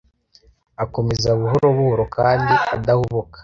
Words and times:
Akomeza 0.83 1.29
buhoro 1.39 1.67
buhoro 1.77 2.03
kandi 2.17 2.53
adahubuka. 2.75 3.37